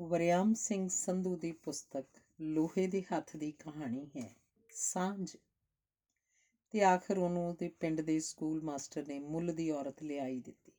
[0.00, 2.04] ਵਰਿਆਮ ਸਿੰਘ ਸੰਧੂ ਦੀ ਪੁਸਤਕ
[2.40, 4.36] ਲੋਹੇ ਦੇ ਹੱਥ ਦੀ ਕਹਾਣੀ ਹੈ।
[4.70, 5.36] ਸਾਂਝ।
[6.70, 10.72] ਤੇ ਆਖਰ ਉਹਨੂੰ ਉਹਦੇ ਪਿੰਡ ਦੇ ਸਕੂਲ ਮਾਸਟਰ ਨੇ ਮੁੱਲ ਦੀ ਔਰਤ ਲਿਆਈ ਦਿੱਤੀ।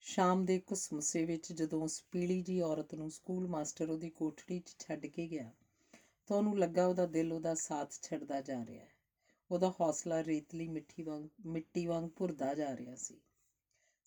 [0.00, 4.76] ਸ਼ਾਮ ਦੇ ਕੁਸਮਸੇ ਵਿੱਚ ਜਦੋਂ ਉਸ ਪੀਲੀ ਜੀ ਔਰਤ ਨੂੰ ਸਕੂਲ ਮਾਸਟਰ ਉਹਦੀ ਕੋਠੜੀ 'ਚ
[4.78, 5.50] ਛੱਡ ਕੇ ਗਿਆ,
[6.26, 8.90] ਤਾਂ ਉਹਨੂੰ ਲੱਗਾ ਉਹਦਾ ਦਿਲ ਉਹਦਾ ਸਾਥ ਛੱਡਦਾ ਜਾ ਰਿਹਾ ਹੈ।
[9.50, 13.20] ਉਹਦਾ ਹੌਸਲਾ ਰੇਤਲੀ ਮਿੱਠੀ ਵਾਂਗ, ਮਿੱਟੀ ਵਾਂਗ ਭੁਰਦਾ ਜਾ ਰਿਹਾ ਸੀ।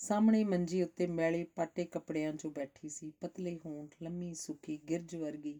[0.03, 5.59] ਸਾਹਮਣੇ ਮੰਜੀ ਉੱਤੇ ਮੈਲੇ ਪਾਟੇ ਕੱਪੜਿਆਂ 'ਚੋਂ ਬੈਠੀ ਸੀ, ਪਤਲੇ ਹੋਂਠ, ਲੰਮੀ ਸੁੱਕੀ ਗਿਰਜ ਵਰਗੀ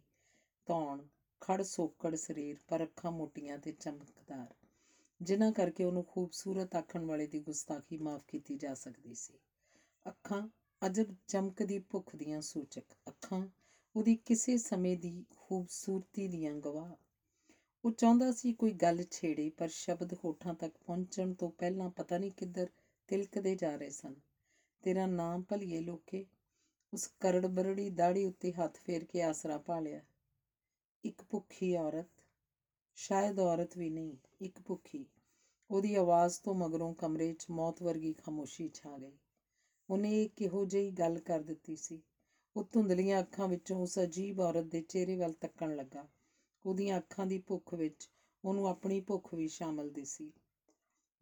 [0.67, 1.05] ਧੌਣ,
[1.41, 4.53] ਖੜ ਸੋਕੜ ਸਰੀਰ, ਪਰ ਅੱਖਾਂ ਮੋਟੀਆਂ ਤੇ ਚਮਕਦਾਰ,
[5.21, 9.33] ਜਿਨ੍ਹਾਂ ਕਰਕੇ ਉਹਨੂੰ ਖੂਬਸੂਰਤ ਆਖਣ ਵਾਲੇ ਦੀ ਗੁਸਤਾਖੀ ਮਾਫ ਕੀਤੀ ਜਾ ਸਕਦੀ ਸੀ।
[10.05, 10.41] ਅੱਖਾਂ
[10.81, 13.47] ਅਜਬ ਚਮਕਦੀ ਭੁੱਖ ਦੀਆਂ ਸੂਚਕ ਅੱਖਾਂ,
[13.95, 16.95] ਉਹਦੀ ਕਿਸੇ ਸਮੇਂ ਦੀ ਖੂਬਸੂਰਤੀ ਦੀਆਂ ਗਵਾਹ।
[17.83, 22.31] ਉਹ ਚਾਹੁੰਦਾ ਸੀ ਕੋਈ ਗੱਲ ਛੇੜੇ, ਪਰ ਸ਼ਬਦ ਹੋਠਾਂ ਤੱਕ ਪਹੁੰਚਣ ਤੋਂ ਪਹਿਲਾਂ ਪਤਾ ਨਹੀਂ
[22.31, 22.69] ਕਿੱਧਰ
[23.07, 24.15] ਤਿਲਕਦੇ ਜਾ ਰਹੇ ਸਨ।
[24.83, 26.25] ਤੇਰਾ ਨਾਮ ਭਲੀਏ ਲੋਕੇ,
[26.93, 30.01] ਉਸ ਕਰੜ ਬਰੜੀ ਦਾੜੀ ਉੱਤੇ ਹੱਥ ਫੇਰ ਕੇ ਆਸਰਾ ਪਾ ਲਿਆ।
[31.03, 32.09] ਇੱਕ ਭੁੱਖੀ ਔਰਤ,
[32.95, 35.05] ਸ਼ਾਇਦ ਔਰਤ ਵੀ ਨਹੀਂ, ਇੱਕ ਭੁੱਖੀ।
[35.71, 39.17] ਉਹਦੀ ਆਵਾਜ਼ ਤੋਂ ਮਗਰੋਂ ਕਮਰੇ 'ਚ ਮੌਤ ਵਰਗੀ ਖਾਮੋਸ਼ੀ ਛਾ ਗਈ।
[39.89, 42.01] ਉਹਨੇ ਇਹ ਕਿਹੋ ਜਿਹੀ ਗੱਲ ਕਰ ਦਿੱਤੀ ਸੀ?
[42.55, 46.07] ਉਹ ਧੁੰਦਲੀਆਂ ਅੱਖਾਂ ਵਿੱਚੋਂ ਉਸ ਅਜੀਬ ਔਰਤ ਦੇ ਚਿਹਰੇ ਵੱਲ ਤੱਕਣ ਲੱਗਾ।
[46.65, 48.09] ਉਹਦੀਆਂ ਅੱਖਾਂ ਦੀ ਭੁੱਖ ਵਿੱਚ
[48.45, 50.31] ਉਹਨੂੰ ਆਪਣੀ ਭੁੱਖ ਵੀ ਸ਼ਾਮਲ ਦਿਸੀ।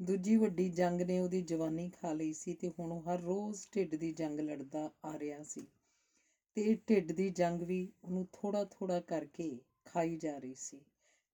[0.02, 3.96] ਦੂਜੀ ਵੱਡੀ ਜੰਗ ਨੇ ਉਹਦੀ ਜਵਾਨੀ ਖਾ ਲਈ ਸੀ ਤੇ ਹੁਣ ਉਹ ਹਰ ਰੋਜ਼ ਢਿੱਡ
[3.96, 5.66] ਦੀ ਜੰਗ ਲੜਦਾ ਆ ਰਿਹਾ ਸੀ।
[6.58, 10.80] ਤੇ ਇਹ ਢਿੱਡ ਦੀ ਜੰਗ ਵੀ ਉਹਨੂੰ ਥੋੜਾ ਥੋੜਾ ਕਰਕੇ ਖਾਈ ਜਾ ਰਹੀ ਸੀ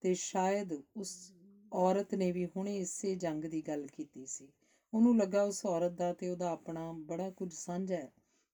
[0.02, 1.34] ਤੇ ਸ਼ਾਇਦ ਉਸ
[1.74, 4.48] ਔਰਤ ਨੇ ਵੀ ਹੁਣੇ ਇਸੇ ਜੰਗ ਦੀ ਗੱਲ ਕੀਤੀ ਸੀ।
[4.94, 8.12] ਉਹਨੂੰ ਲੱਗਾ ਉਸ ਔਰਤ ਦਾ ਤੇ ਉਹਦਾ ਆਪਣਾ ਬੜਾ ਕੁਝ ਸਾਂਝਾ ਹੈ।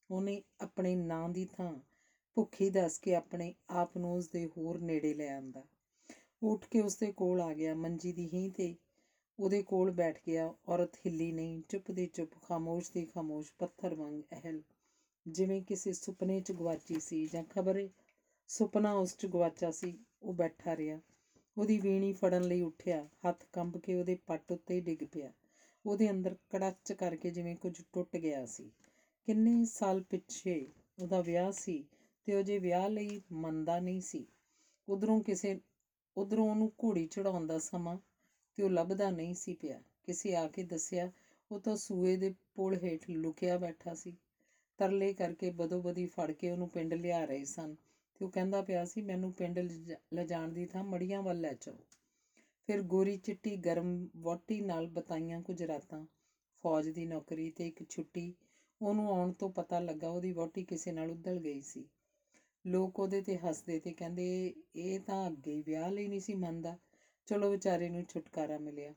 [0.09, 1.73] ਉਹਨੇ ਆਪਣੇ ਨਾਂ ਦੀ ਥਾਂ
[2.37, 5.63] ਭੁੱਖੀ ਦੱਸ ਕੇ ਆਪਣੇ ਆਪ ਨੂੰ ਉਸ ਦੇ ਹੋਰ ਨੇੜੇ ਲੈ ਆਂਦਾ।
[6.43, 8.75] ਉੱਠ ਕੇ ਉਸ ਦੇ ਕੋਲ ਆ ਗਿਆ ਮੰਜੀ ਦੀ ਹੀ ਤੇ
[9.39, 14.21] ਉਹਦੇ ਕੋਲ ਬੈਠ ਗਿਆ, ਔਰਤ ਹਿੱਲੀ ਨਹੀਂ, ਚੁੱਪ ਦੀ ਚੁੱਪ, ਖਾਮੋਸ਼ ਦੀ ਖਾਮੋਸ਼, ਪੱਥਰ ਵਾਂਗ
[14.33, 14.61] ਅਹਲ।
[15.27, 17.89] ਜਿਵੇਂ ਕਿਸੇ ਸੁਪਨੇ 'ਚ ਗਵਾਚੀ ਸੀ ਜਾਂ ਖਬਰੇ,
[18.47, 20.99] ਸੁਪਨਾ ਉਸ 'ਚ ਗਵਾਚਾ ਸੀ, ਉਹ ਬੈਠਾ ਰਿਹਾ।
[21.57, 25.31] ਉਹਦੀ ਵੀਣੀ ਫੜਨ ਲਈ ਉੱਠਿਆ, ਹੱਥ ਕੰਬ ਕੇ ਉਹਦੇ ਪੱਟ ਉੱਤੇ ਡਿੱਗ ਪਿਆ।
[25.85, 28.71] ਉਹਦੇ ਅੰਦਰ ਕੜਾਚ ਕਰਕੇ ਜਿਵੇਂ ਕੁਝ ਟੁੱਟ ਗਿਆ ਸੀ।
[29.25, 30.67] ਕਿੰਨੇ ਸਾਲ ਪਿੱਛੇ
[31.01, 31.83] ਉਹਦਾ ਵਿਆਹ ਸੀ
[32.25, 34.25] ਤੇ ਉਹ ਜੇ ਵਿਆਹ ਲਈ ਮੰਨਦਾ ਨਹੀਂ ਸੀ।
[34.89, 35.59] ਉਧਰੋਂ ਕਿਸੇ,
[36.17, 37.97] ਉਧਰੋਂ ਉਹਨੂੰ ਘੋੜੀ ਚੜਾਉਣ ਦਾ ਸਮਾਂ
[38.57, 41.11] ਤੇ ਉਹ ਲੱਭਦਾ ਨਹੀਂ ਸੀ ਪਿਆ। ਕਿਸੇ ਆ ਕੇ ਦੱਸਿਆ,
[41.51, 44.15] ਉਹ ਤਾਂ ਸੂਏ ਦੇ ਪੁਲ ਹੇਠ ਲੁਕਿਆ ਬੈਠਾ ਸੀ।
[44.79, 47.75] ਤਰਲੇ ਕਰਕੇ ਬਦੋ ਬਦੀ ਫੜ ਕੇ ਉਹਨੂੰ ਪਿੰਡ ਲਿਆ ਰਹੇ ਸਨ
[48.15, 49.59] ਤੇ ਉਹ ਕਹਿੰਦਾ ਪਿਆ ਸੀ, ਮੈਨੂੰ ਪਿੰਡ
[50.13, 51.77] ਲਿਜਾਣ ਦੀ ਥਾਂ ਮੜੀਆਂ ਵੱਲ ਲੈ ਜਾਓ।
[52.67, 56.05] ਫਿਰ ਗੋਰੀ ਚਿੱਟੀ ਗਰਮ ਵੋਟੀ ਨਾਲ ਬਤਾਈਆਂ ਕੁਝ ਰਾਤਾਂ।
[56.63, 58.33] ਫੌਜ ਦੀ ਨੌਕਰੀ ਤੇ ਇੱਕ ਛੁੱਟੀ।
[58.81, 61.85] ਉਹਨੂੰ ਆਉਣ ਤੋਂ ਪਤਾ ਲੱਗਾ ਉਹਦੀ ਵੋਟੀ ਕਿਸੇ ਨਾਲ ਉਧਲ ਗਈ ਸੀ।
[62.65, 66.77] ਲੋਕ ਉਹਦੇ ਤੇ ਹੱਸਦੇ ਤੇ ਕਹਿੰਦੇ, ਇਹ ਤਾਂ ਅੱਗੇ ਵਿਆਹ ਲਈ ਨਹੀਂ ਸੀ ਮੰਨਦਾ।
[67.27, 68.93] ਚਲੋ ਵਿਚਾਰੇ ਨੂੰ ਛੁਟਕਾਰਾ ਮਿਲਿਆ।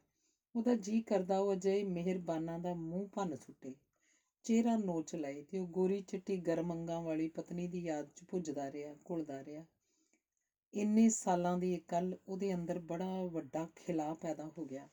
[0.54, 3.74] ਉਹਦਾ ਜੀ ਕਰਦਾ ਉਹ ਅਜੇ ਮਿਹਰਬਾਨਾਂ ਦਾ ਮੂੰਹ ਭੰਨ ਸੁੱਟੇ।
[4.44, 8.72] ਚਿਹਰਾ ਨੋਚ ਲਏ ਤੇ ਉਹ ਗੋਰੀ ਚਿੱਟੀ ਗਰਮ ਅੰਗਾਂ ਵਾਲੀ ਪਤਨੀ ਦੀ ਯਾਦ 'ਚ ਭੁੱਜਦਾ
[8.72, 9.64] ਰਿਹਾ, ਘੁਲਦਾ ਰਿਹਾ।
[10.74, 14.88] ਇੰਨੇ ਸਾਲਾਂ ਦੀ ਕੱਲ ਉਹਦੇ ਅੰਦਰ ਬੜਾ ਵੱਡਾ ਖਿਲਾ ਪੈਦਾ ਹੋ ਗਿਆ।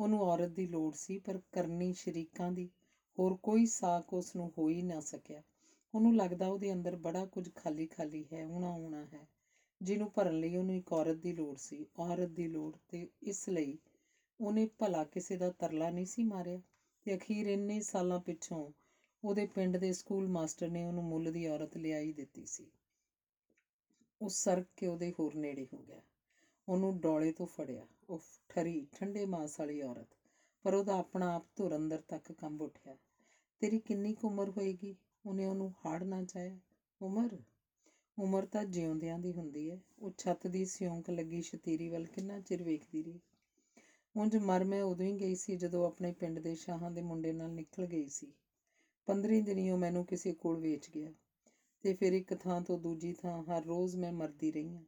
[0.00, 2.70] ਉਹਨੂੰ ਔਰਤ ਦੀ ਲੋੜ ਸੀ, ਪਰ ਕਰਨੀ ਸ਼ਰੀਕਾਂ ਦੀ,
[3.18, 5.42] ਹੋਰ ਕੋਈ ਸਾਕ ਉਸ ਨੂੰ ਹੋ ਹੀ ਨਾ ਸਕਿਆ।
[5.94, 9.26] ਉਹਨੂੰ ਲੱਗਦਾ ਉਹਦੇ ਅੰਦਰ ਬੜਾ ਕੁਝ ਖਾਲੀ ਖਾਲੀ ਹੈ ਉਣਾ ਉਣਾ ਹੈ।
[9.82, 13.78] ਜਿਹਨੂੰ ਭਰਨ ਲਈ ਉਹਨੂੰ ਇੱਕ ਔਰਤ ਦੀ ਲੋੜ ਸੀ। ਔਰਤ ਦੀ ਲੋੜ ਤੇ ਇਸ ਲਈ
[14.40, 16.60] ਉਹਨੇ ਭਲਾ ਕਿਸੇ ਦਾ ਤਰਲਾ ਨਹੀਂ ਸੀ ਮਾਰਿਆ
[17.04, 18.72] ਤੇ ਅਖੀਰ ਇੰਨੇ ਸਾਲਾਂ ਪਿੱਛੋਂ
[19.24, 22.70] ਉਹਦੇ ਪਿੰਡ ਦੇ ਸਕੂਲ ਮਾਸਟਰ ਨੇ ਉਹਨੂੰ ਮੁੱਲ ਦੀ ਔਰਤ ਲਿਆਈ ਦਿੱਤੀ ਸੀ।
[24.22, 26.00] ਉਹ ਸਰਕ ਕੇ ਉਹਦੇ ਹੋਰ ਨੇੜੇ ਹੋ ਗਿਆ।
[26.68, 30.08] ਉਹਨੂੰ ਡੋਲੇ ਤੋਂ ਫੜਿਆ। ਉਹ ਠਰੀ ਠੰਡੇ ਮਾਸ ਵਾਲੀ ਔਰਤ,
[30.62, 32.96] ਪਰ ਉਹਦਾ ਆਪਣਾ ਆਪ ਧੁਰ ਅੰਦਰ ਤੱਕ ਕੰਬ ਉੱਠਿਆ।
[33.60, 34.96] ਤੇਰੀ ਕਿੰਨੀ ਕੁ ਉਮਰ ਹੋਏਗੀ?
[35.26, 36.58] ਉਹਨੇ ਉਹਨੂੰ ਹਾੜ ਨਾ ਚਾਹਿਆ।
[37.02, 37.36] ਉਮਰ?
[38.20, 42.62] ਉਮਰ ਤਾਂ ਜਿਉਂਦਿਆਂ ਦੀ ਹੁੰਦੀ ਹੈ ਉਹ ਛੱਤ ਦੀ ਸਿਉਂਕ ਲੱਗੀ ਸ਼ਤੀਰੀ ਵੱਲ ਕਿੰਨਾ ਚਿਰ
[42.62, 43.20] ਵੇਖਦੀ ਰਹੀ।
[44.16, 47.50] ਉਂਝ ਮਰ ਮੈਂ ਉਦੋਂ ਹੀ ਗਈ ਸੀ ਜਦੋਂ ਆਪਣੇ ਪਿੰਡ ਦੇ ਸ਼ਾਹਾਂ ਦੇ ਮੁੰਡੇ ਨਾਲ
[47.50, 48.32] ਨਿਕਲ ਗਈ ਸੀ।
[49.08, 51.12] 15 ਦਿਨੀ ਉਹ ਮੈਨੂੰ ਕਿਸੇ ਕੋਲ ਵੇਚ ਗਿਆ
[51.84, 54.84] ਤੇ ਫਿਰ ਇੱਕ ਥਾਂ ਤੋਂ ਦੂਜੀ ਥਾਂ ਹਰ ਰੋਜ਼ ਮੈਂ ਮਰਦੀ ਰਹੀ ਹਾਂ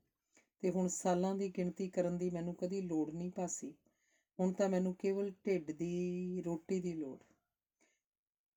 [0.60, 3.72] ਤੇ ਹੁਣ ਸਾਲਾਂ ਦੀ ਗਿਣਤੀ ਕਰਨ ਦੀ ਮੈਨੂੰ ਕਦੀ ਲੋੜ ਨਹੀਂ ਪਾਸੀ।
[4.40, 7.18] ਹੁਣ ਤਾਂ ਮੈਨੂੰ ਕੇਵਲ ਢਿੱਡ ਦੀ, ਰੋਟੀ ਦੀ ਲੋੜ।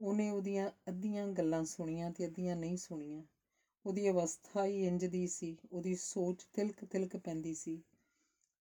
[0.01, 3.23] ਉਹਨੇ ਉਹਦੀਆਂ ਅੱਧੀਆਂ ਗੱਲਾਂ ਸੁਣੀਆਂ ਤੇ ਅੱਧੀਆਂ ਨਹੀਂ ਸੁਣੀਆਂ।
[3.85, 7.81] ਉਹਦੀ ਅਵਸਥਾ ਹੀ ਇੰਜ ਦੀ ਸੀ, ਉਹਦੀ ਸੋਚ ਤਿਲਕ ਤਿਲਕ ਪੈਂਦੀ ਸੀ,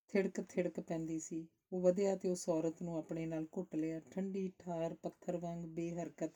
[0.09, 4.51] ਥਿੜਕ ਥਿੜਕ ਪੈਂਦੀ ਸੀ। ਉਹ ਵਧਿਆ ਤੇ ਉਸ ਔਰਤ ਨੂੰ ਆਪਣੇ ਨਾਲ ਘੁੱਟ ਲਿਆ। ਠੰਡੀ
[4.59, 6.33] ਠਾਰ ਪੱਥਰ ਵਾਂਗ ਬੇਹਰਕਤ,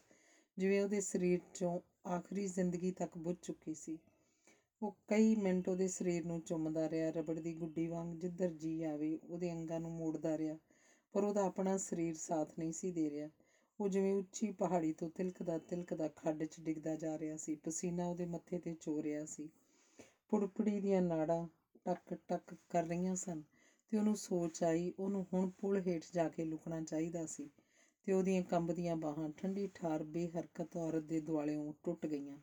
[0.57, 3.99] ਜਿਵੇਂ ਉਹਦੇ ਸਰੀਰ 'ਚੋਂ ਆਖਰੀ ਜ਼ਿੰਦਗੀ ਤੱਕ ਬੁੱਝ ਚੁੱਕੀ ਸੀ।
[4.83, 9.19] ਉਹ ਕਈ ਮਿੰਟ ਉਹਦੇ ਸਰੀਰ ਨੂੰ ਚੁੰਮਦਾ ਰਿਹਾ, ਰਬੜ ਦੀ ਗੁੱਡੀ ਵਾਂਗ ਜਿੱਧਰ ਜੀ ਆਵੇ,
[9.25, 10.57] ਉਹਦੇ ਅੰਗਾਂ ਨੂੰ ਮੋੜਦਾ ਰਿਹਾ,
[11.15, 13.29] ਪਰ ਉਹਦਾ ਆਪਣਾ ਸਰੀਰ ਸਾਥ ਨਹੀਂ ਸੀ ਦੇ ਰਿਹਾ।
[13.81, 18.25] ਉਹ ਜਿਵੇਂ ਉੱਚੀ ਪਹਾੜੀ ਤੋਂ ਤਿਲਕਦਾ ਤਿਲਕਦਾ ਖੱਡ 'ਚ ਡਿੱਗਦਾ ਜਾ ਰਿਹਾ ਸੀ, ਪਸੀਨਾ ਉਹਦੇ
[18.27, 19.49] ਮੱਥੇ ਤੇ ਚੋ ਰਿਹਾ ਸੀ।
[20.33, 21.47] ਪੁੜਪੜੀ ਦੀਆਂ ਨਾੜਾਂ
[21.87, 23.43] ਟਕ ਟਕ ਕਰ ਰਹੀਆਂ ਸਨ
[23.93, 27.49] ਤੇ ਉਹਨੂੰ ਸੋਚ ਆਈ, ਉਹਨੂੰ ਹੁਣ ਪੁਲ ਹੇਠ ਜਾ ਕੇ ਲੁਕਣਾ ਚਾਹੀਦਾ ਸੀ
[28.07, 32.39] ਤੇ ਉਹਦੀਆਂ ਕੰਬਦੀਆਂ ਬਾਹਾਂ ਠੰਡੀ ਠਾਰ ਬੇਹਰਕਤ ਔਰਤ ਦੇ ਦੁਆਲਿਓਂ ਟੁੱਟ ਗਈਆਂ।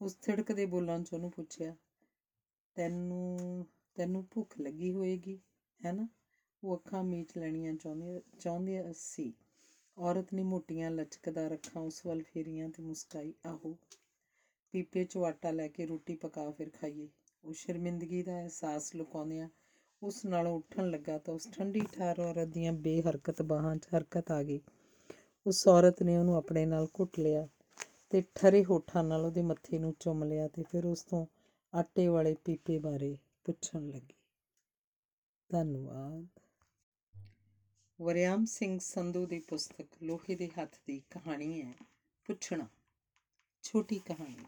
[0.00, 1.74] ਉਸ ਥਿੜਕਦੇ ਬੋਲਾਂ 'ਚ ਉਹਨੂੰ ਪੁੱਛਿਆ,
[2.76, 3.66] ਤੈਨੂੰ
[3.96, 5.38] ਤੈਨੂੰ ਭੁੱਖ ਲੱਗੀ ਹੋਏਗੀ,
[5.80, 6.06] ਹੈ ਨਾ?
[6.62, 9.32] ਉਹ ਅੱਖਾਂ ਮੀਚ ਲੈਣੀਆਂ ਚਾਹੁੰਦੀ ਚਾਹੁੰਦੀ ਸੀ।
[9.98, 13.76] ਔਰਤ ਨੇ ਮੋਟੀਆਂ ਲਚਕਦਾਰ ਅੱਖਾਂ, ਉਸ ਵੱਲ ਫੇਰੀਆਂ ਤੇ ਮੁਸਕਾਈ, ਆਹੋ,
[14.72, 17.08] ਪੀਪੇ 'ਚੋਂ ਆਟਾ ਲੈ ਕੇ ਰੋਟੀ ਪਕਾ ਫਿਰ ਖਾਈਏ।
[17.44, 19.48] ਉਹ ਸ਼ਰਮਿੰਦਗੀ ਦਾ ਅਹਿਸਾਸ ਲੁਕਾਉਂਦਿਆਂ
[20.02, 24.42] ਉਸ ਨਾਲੋਂ ਉੱਠਣ ਲੱਗਾ ਤਾਂ ਉਸ ਠੰਡੀ ਠਾਰ ਔਰਤ ਦੀਆਂ ਬੇਹਰਕਤ ਬਾਹਾਂ 'ਚ ਹਰਕਤ ਆ
[24.42, 24.60] ਗਈ।
[25.46, 27.48] ਉਸ ਔਰਤ ਨੇ ਉਹਨੂੰ ਆਪਣੇ ਨਾਲ ਘੁੱਟ ਲਿਆ
[28.10, 31.26] ਤੇ ਠਰੇ ਹੋਠਾਂ ਨਾਲ ਉਹਦੇ ਮੱਥੇ ਨੂੰ ਚੁੰਮ ਲਿਆ ਤੇ ਫਿਰ ਉਸ ਤੋਂ
[31.74, 34.14] ਆਟੇ ਵਾਲੇ ਪੀਪੇ ਬਾਰੇ ਪੁੱਛਣ ਲੱਗੀ।
[35.50, 36.26] ਧੰਨਵਾਦ।
[38.00, 41.72] ਵਰਿਆਮ ਸਿੰਘ ਸੰਧੂ ਦੀ ਪੁਸਤਕ ਲੋਹੇ ਦੇ ਹੱਥ ਦੀ ਕਹਾਣੀ ਹੈ,
[42.24, 42.68] ਪੁੱਛਣਾ,
[43.62, 44.44] ਛੋਟੀ ਕਹਾਣੀ।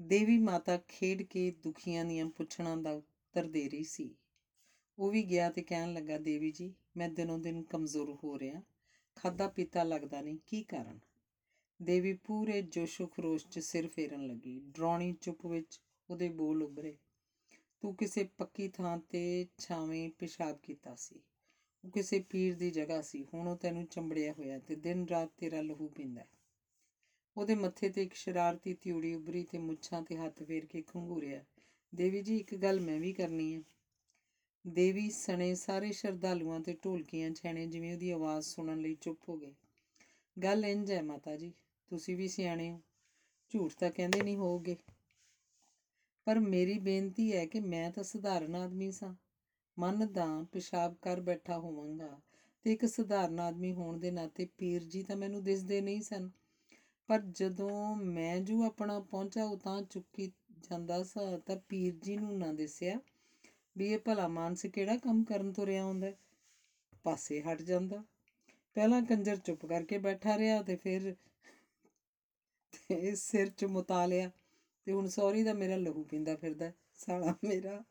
[0.00, 4.14] ਦੇਵੀ ਮਾਤਾ ਖੇਡ ਕੇ ਦੁਖੀਆਂ ਦੀਆਂ ਪੁੱਛਣਾਂ ਦਾ ਉੱਤਰ ਦੇ ਰਹੀ ਸੀ।
[4.98, 8.62] ਉਹ ਵੀ ਗਿਆ ਤੇ ਕਹਿਣ ਲੱਗਾ, ਦੇਵੀ ਜੀ, ਮੈਂ ਦਿਨੋਂ ਦਿਨ ਕਮਜ਼ੋਰ ਹੋ ਰਿਹਾ
[9.16, 10.98] ਖਾਦਾ ਪੀਤਾ ਲੱਗਦਾ ਨਹੀਂ, ਕੀ ਕਾਰਨ?
[11.82, 15.80] ਦੇਵੀ ਪੂਰੇ ਜੋਸ਼ੋ ਖਰੋਸ਼ 'ਚ ਸਿਰ ਫੇਰਨ ਲੱਗੀ। ਡਰਾਉਣੀ ਚੁੱਪ ਵਿੱਚ
[16.10, 16.96] ਉਹਦੇ ਬੋਲ ਉਭਰੇ।
[17.80, 21.20] ਤੂੰ ਕਿਸੇ ਪੱਕੀ ਥਾਂ ਤੇ ਛਾਵੇਂ ਪਿਸ਼ਾਬ ਕੀਤਾ ਸੀ।
[21.84, 25.60] ਉਹ ਕਿਸੇ ਪੀਰ ਦੀ ਜਗ੍ਹਾ ਸੀ, ਹੁਣ ਉਹ ਤੈਨੂੰ ਚੰਬੜਿਆ ਹੋਇਆ ਤੇ ਦਿਨ ਰਾਤ ਤੇਰਾ
[25.60, 26.28] ਲਹੂ ਪੀਂਦਾ ਹੈ।
[27.36, 31.44] ਉਹਦੇ ਮੱਥੇ ਤੇ ਇੱਕ ਸ਼ਰਾਰਤੀ ਤਿਉੜੀ ਉਭਰੀ ਤੇ ਮੁੱਛਾਂ ਤੇ ਹੱਥ ਫੇਰ ਕੇ ਖੰਗੂਰਿਆ,
[31.94, 33.60] ਦੇਵੀ ਜੀ, ਇੱਕ ਗੱਲ ਮੈਂ ਵੀ ਕਰਨੀ ਹੈ।
[34.66, 39.54] ਦੇਵੀ ਸਣੇ ਸਾਰੇ ਸ਼ਰਧਾਲੂਆਂ ਤੇ ਢੋਲਕੀਆਂ ਛੈਣੇ ਜਿਵੇਂ ਉਹਦੀ ਆਵਾਜ਼ ਸੁਣਨ ਲਈ ਚੁੱਪ ਹੋ ਗਏ।
[40.42, 41.52] ਗੱਲ ਇੰਜ ਹੈ ਮਾਤਾ ਜੀ,
[41.88, 42.80] ਤੁਸੀਂ ਵੀ ਸਿਆਣੇ ਹੋ,
[43.50, 44.76] ਝੂਠ ਤਾਂ ਕਹਿੰਦੇ ਨਹੀਂ ਹੋਵੋਗੇ।
[46.24, 49.14] ਪਰ ਮੇਰੀ ਬੇਨਤੀ ਹੈ ਕਿ ਮੈਂ ਤਾਂ ਸਧਾਰਨ ਆਦਮੀ ਸਾਂ।
[49.78, 52.20] ਮੰਨਦਾ ਪਿਸ਼ਾਬ ਕਰ ਬੈਠਾ ਹੋਵਾਂਗਾ
[52.64, 56.30] ਤੇ ਇੱਕ ਸਧਾਰਨ ਆਦਮੀ ਹੋਣ ਦੇ ਨਾਤੇ ਪੀਰ ਜੀ ਤਾਂ ਮੈਨੂੰ ਦਿਸਦੇ ਨਹੀਂ ਸਨ।
[57.08, 62.52] ਪਰ ਜਦੋਂ ਮੈਂ ਜੋ ਆਪਣਾ ਪਹੁੰਚਾ ਉਤਾਂ ਚੁੱਕੀ ਜਾਂਦਾ ਸਾਂ ਤਾਂ ਪੀਰ ਜੀ ਨੂੰ ਨਾ
[62.52, 63.00] ਦਿਸਿਆ
[63.78, 66.16] ਵੀ ਇਹ ਭਲਾ ਮਾਨਸ ਕਿਹੜਾ ਕੰਮ ਕਰਨ ਤੁਰਿਆ ਹੁੰਦਾ ਹੈ।
[67.02, 68.04] ਪਾਸੇ ਹਟ ਜਾਂਦਾ।
[68.74, 71.14] ਪਹਿਲਾਂ ਕੰਜਰ ਚੁੱਪ ਕਰਕੇ ਬੈਠਾ ਰਿਹਾ ਤੇ ਫਿਰ
[72.88, 74.30] ਤੇ ਸਿਰ 'ਚ ਮੁਤਾ ਲਿਆ
[74.86, 77.84] ਤੇ ਹੁਣ ਸੌਰੀ ਦਾ ਮੇਰਾ ਲਹੂ ਪੀਂਦਾ ਫਿਰਦਾ ਹੈ, ਸਾਲਾ ਮੇਰਾ।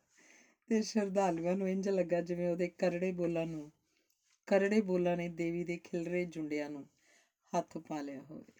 [0.70, 3.70] ਤੇ ਸ਼ਰਧਾਲੂਆਂ ਨੂੰ ਇੰਜ ਲੱਗਾ ਜਿਵੇਂ ਉਹਦੇ ਕਰੜੇ ਬੋਲਾਂ ਨੂੰ,
[4.48, 6.86] ਕਰੜੇ ਬੋਲਾਂ ਨੇ ਦੇਵੀ ਦੇ ਖਿਲਰੇ ਜੁੰਡਿਆਂ ਨੂੰ
[7.52, 8.52] ਹੱਥ ਪਾ ਲਿਆ ਹੋਵੇ।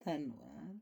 [0.00, 0.78] ਧੰਨਵਾਦ।